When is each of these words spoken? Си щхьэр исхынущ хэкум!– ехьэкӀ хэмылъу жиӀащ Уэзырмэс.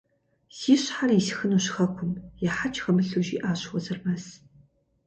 Си 0.57 0.73
щхьэр 0.81 1.11
исхынущ 1.19 1.65
хэкум!– 1.73 2.11
ехьэкӀ 2.47 2.79
хэмылъу 2.83 3.23
жиӀащ 3.27 3.61
Уэзырмэс. 3.69 4.25